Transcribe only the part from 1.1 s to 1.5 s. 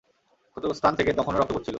তখনও